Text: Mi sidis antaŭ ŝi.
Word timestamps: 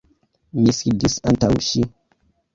Mi 0.61 0.73
sidis 0.77 1.19
antaŭ 1.33 1.53
ŝi. 1.69 1.85